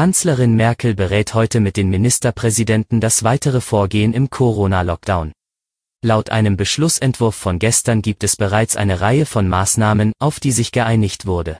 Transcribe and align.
Kanzlerin 0.00 0.54
Merkel 0.54 0.94
berät 0.94 1.34
heute 1.34 1.60
mit 1.60 1.76
den 1.76 1.90
Ministerpräsidenten 1.90 3.02
das 3.02 3.22
weitere 3.22 3.60
Vorgehen 3.60 4.14
im 4.14 4.30
Corona-Lockdown. 4.30 5.32
Laut 6.02 6.30
einem 6.30 6.56
Beschlussentwurf 6.56 7.34
von 7.34 7.58
gestern 7.58 8.00
gibt 8.00 8.24
es 8.24 8.34
bereits 8.34 8.76
eine 8.76 9.02
Reihe 9.02 9.26
von 9.26 9.46
Maßnahmen, 9.46 10.14
auf 10.18 10.40
die 10.40 10.52
sich 10.52 10.72
geeinigt 10.72 11.26
wurde. 11.26 11.58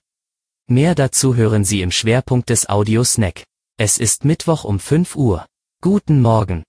Mehr 0.70 0.94
dazu 0.94 1.34
hören 1.36 1.64
Sie 1.64 1.82
im 1.82 1.90
Schwerpunkt 1.90 2.48
des 2.48 2.66
Audio-Snack. 2.66 3.44
Es 3.76 3.98
ist 3.98 4.24
Mittwoch 4.24 4.64
um 4.64 4.80
5 4.80 5.16
Uhr. 5.16 5.44
Guten 5.82 6.22
Morgen. 6.22 6.62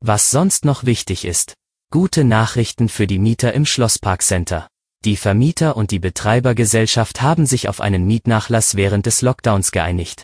Was 0.00 0.30
sonst 0.30 0.64
noch 0.64 0.84
wichtig 0.84 1.26
ist. 1.26 1.52
Gute 1.90 2.24
Nachrichten 2.24 2.88
für 2.88 3.06
die 3.06 3.18
Mieter 3.18 3.52
im 3.52 3.66
Schlossparkcenter. 3.66 4.66
Die 5.06 5.16
Vermieter 5.16 5.76
und 5.76 5.92
die 5.92 6.00
Betreibergesellschaft 6.00 7.22
haben 7.22 7.46
sich 7.46 7.68
auf 7.68 7.80
einen 7.80 8.08
Mietnachlass 8.08 8.74
während 8.74 9.06
des 9.06 9.22
Lockdowns 9.22 9.70
geeinigt. 9.70 10.22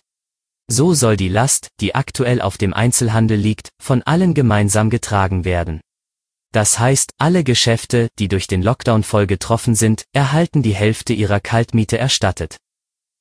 So 0.69 0.93
soll 0.93 1.17
die 1.17 1.29
Last, 1.29 1.69
die 1.79 1.95
aktuell 1.95 2.41
auf 2.41 2.59
dem 2.59 2.75
Einzelhandel 2.75 3.39
liegt, 3.39 3.69
von 3.81 4.03
allen 4.03 4.35
gemeinsam 4.35 4.91
getragen 4.91 5.45
werden. 5.45 5.81
Das 6.53 6.81
heißt, 6.81 7.13
alle 7.17 7.45
Geschäfte, 7.45 8.09
die 8.19 8.27
durch 8.27 8.49
den 8.49 8.61
Lockdown 8.61 9.05
voll 9.05 9.29
getroffen 9.29 9.77
sind, 9.77 10.03
erhalten 10.13 10.65
die 10.65 10.75
Hälfte 10.75 11.13
ihrer 11.13 11.39
Kaltmiete 11.39 11.97
erstattet. 11.97 12.57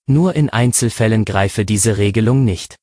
Nur 0.08 0.36
in 0.36 0.50
Einzelfällen 0.50 1.26
greife 1.26 1.64
diese 1.64 1.98
Regelung 1.98 2.44
nicht. 2.44 2.76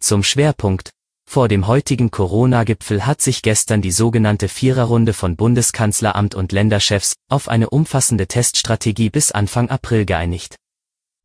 Zum 0.00 0.24
Schwerpunkt, 0.24 0.90
vor 1.36 1.48
dem 1.48 1.66
heutigen 1.66 2.10
Corona-Gipfel 2.10 3.04
hat 3.04 3.20
sich 3.20 3.42
gestern 3.42 3.82
die 3.82 3.90
sogenannte 3.90 4.48
Viererrunde 4.48 5.12
von 5.12 5.36
Bundeskanzleramt 5.36 6.34
und 6.34 6.50
Länderchefs 6.52 7.12
auf 7.28 7.48
eine 7.48 7.68
umfassende 7.68 8.26
Teststrategie 8.26 9.10
bis 9.10 9.32
Anfang 9.32 9.68
April 9.68 10.06
geeinigt. 10.06 10.56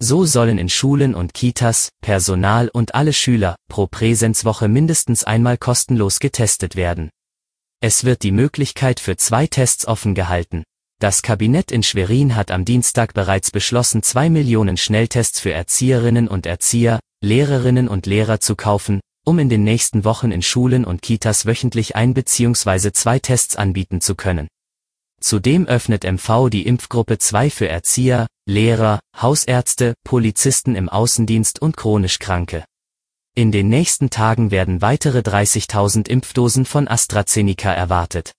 So 0.04 0.26
sollen 0.26 0.58
in 0.58 0.68
Schulen 0.68 1.16
und 1.16 1.34
Kitas, 1.34 1.92
Personal 2.02 2.68
und 2.68 2.94
alle 2.94 3.14
Schüler 3.14 3.56
pro 3.70 3.88
Präsenzwoche 3.88 4.68
mindestens 4.68 5.24
einmal 5.24 5.58
kostenlos 5.58 6.20
getestet 6.20 6.76
werden. 6.76 7.10
Es 7.80 8.04
wird 8.04 8.24
die 8.24 8.32
Möglichkeit 8.32 9.00
für 9.00 9.16
zwei 9.16 9.48
Tests 9.48 9.88
offen 9.88 10.14
gehalten. 10.14 10.64
Das 11.00 11.22
Kabinett 11.22 11.72
in 11.72 11.84
Schwerin 11.84 12.36
hat 12.36 12.52
am 12.52 12.66
Dienstag 12.66 13.14
bereits 13.14 13.50
beschlossen, 13.50 14.04
zwei 14.04 14.30
Millionen 14.30 14.76
Schnelltests 14.76 15.40
für 15.40 15.54
Erzieherinnen 15.54 16.28
und 16.28 16.46
Erzieher, 16.46 17.00
Lehrerinnen 17.24 17.88
und 17.88 18.08
Lehrer 18.08 18.40
zu 18.40 18.56
kaufen, 18.56 19.00
um 19.26 19.40
in 19.40 19.50
den 19.50 19.64
nächsten 19.64 20.04
Wochen 20.04 20.32
in 20.32 20.42
Schulen 20.42 20.86
und 20.86 21.02
Kitas 21.02 21.46
wöchentlich 21.46 21.96
ein 21.96 22.14
bzw. 22.14 22.92
zwei 22.92 23.20
Tests 23.20 23.56
anbieten 23.56 24.02
zu 24.02 24.16
können. 24.16 24.48
Zudem 25.20 25.68
öffnet 25.68 26.04
MV 26.04 26.50
die 26.50 26.66
Impfgruppe 26.66 27.20
2 27.20 27.50
für 27.52 27.68
Erzieher, 27.68 28.28
Lehrer, 28.48 29.00
Hausärzte, 29.16 29.94
Polizisten 30.04 30.76
im 30.76 30.90
Außendienst 30.90 31.62
und 31.62 31.78
chronisch 31.78 32.18
Kranke. 32.18 32.66
In 33.36 33.52
den 33.52 33.70
nächsten 33.70 34.10
Tagen 34.10 34.52
werden 34.52 34.82
weitere 34.82 35.20
30.000 35.20 36.10
Impfdosen 36.10 36.66
von 36.66 36.88
AstraZeneca 36.88 37.72
erwartet. 37.72 38.34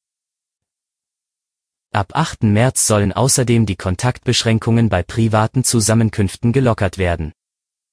Ab 1.92 2.12
8. 2.14 2.44
März 2.44 2.86
sollen 2.86 3.12
außerdem 3.12 3.64
die 3.64 3.76
Kontaktbeschränkungen 3.76 4.88
bei 4.88 5.02
privaten 5.02 5.62
Zusammenkünften 5.62 6.52
gelockert 6.52 6.98
werden. 6.98 7.32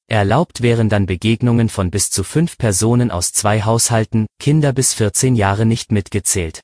Erlaubt 0.10 0.64
wären 0.64 0.90
dann 0.90 1.06
Begegnungen 1.06 1.70
von 1.70 1.92
bis 1.92 2.10
zu 2.10 2.24
fünf 2.24 2.58
Personen 2.58 3.12
aus 3.12 3.32
zwei 3.32 3.62
Haushalten, 3.62 4.26
Kinder 4.40 4.74
bis 4.74 4.96
14 4.96 5.36
Jahre 5.36 5.68
nicht 5.68 5.92
mitgezählt. 5.92 6.62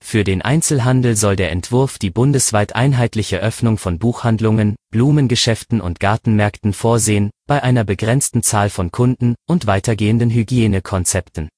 Für 0.00 0.22
den 0.22 0.42
Einzelhandel 0.42 1.16
soll 1.16 1.34
der 1.34 1.50
Entwurf 1.50 1.98
die 1.98 2.10
bundesweit 2.10 2.76
einheitliche 2.76 3.40
Öffnung 3.40 3.78
von 3.78 3.98
Buchhandlungen, 3.98 4.76
Blumengeschäften 4.92 5.80
und 5.80 5.98
Gartenmärkten 5.98 6.72
vorsehen, 6.72 7.30
bei 7.48 7.64
einer 7.64 7.82
begrenzten 7.82 8.44
Zahl 8.44 8.70
von 8.70 8.92
Kunden 8.92 9.34
und 9.48 9.66
weitergehenden 9.66 10.30
Hygienekonzepten. 10.30 11.48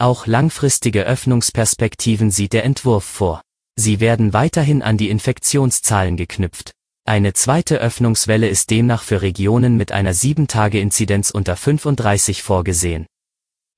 Auch 0.00 0.26
langfristige 0.26 1.04
Öffnungsperspektiven 1.04 2.32
sieht 2.32 2.52
der 2.52 2.64
Entwurf 2.64 3.04
vor. 3.04 3.42
Sie 3.76 4.00
werden 4.00 4.32
weiterhin 4.32 4.82
an 4.82 4.96
die 4.96 5.08
Infektionszahlen 5.08 6.16
geknüpft. 6.16 6.72
Eine 7.08 7.32
zweite 7.32 7.78
Öffnungswelle 7.78 8.48
ist 8.48 8.68
demnach 8.68 9.02
für 9.02 9.22
Regionen 9.22 9.78
mit 9.78 9.92
einer 9.92 10.12
7-Tage-Inzidenz 10.12 11.30
unter 11.30 11.56
35 11.56 12.42
vorgesehen. 12.42 13.06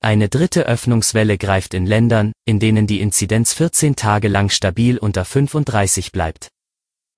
Eine 0.03 0.27
dritte 0.27 0.65
Öffnungswelle 0.65 1.37
greift 1.37 1.73
in 1.73 1.85
Ländern, 1.85 2.33
in 2.43 2.59
denen 2.59 2.87
die 2.87 2.99
Inzidenz 2.99 3.53
14 3.53 3.95
Tage 3.95 4.27
lang 4.27 4.49
stabil 4.49 4.97
unter 4.97 5.23
35 5.23 6.11
bleibt. 6.11 6.49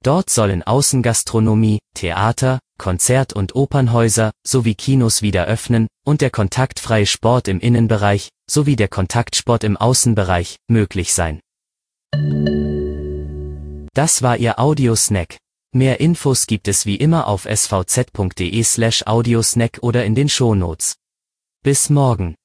Dort 0.04 0.30
sollen 0.30 0.62
Außengastronomie, 0.62 1.80
Theater, 1.96 2.60
Konzert- 2.78 3.34
und 3.34 3.56
Opernhäuser 3.56 4.34
sowie 4.46 4.76
Kinos 4.76 5.24
wieder 5.24 5.46
öffnen 5.46 5.88
und 6.06 6.22
der 6.22 6.30
kontaktfreie 6.30 7.08
Sport 7.08 7.48
im 7.48 7.60
Innenbereich 7.60 8.30
sowie 8.48 8.76
der 8.76 8.88
Kontaktsport 8.88 9.64
im 9.64 9.78
Außenbereich 9.78 10.58
möglich 10.70 11.12
sein. 11.12 11.40
Das 13.96 14.22
war 14.22 14.38
Ihr 14.38 14.60
Audiosnack. 14.60 15.38
Mehr 15.76 16.00
Infos 16.00 16.46
gibt 16.46 16.68
es 16.68 16.86
wie 16.86 16.98
immer 16.98 17.26
auf 17.26 17.46
svz.de 17.46 18.64
slash 18.64 19.08
audiosnack 19.08 19.80
oder 19.82 20.06
in 20.06 20.14
den 20.14 20.30
Shownotes. 20.30 20.98
Bis 21.64 21.90
morgen. 21.90 22.36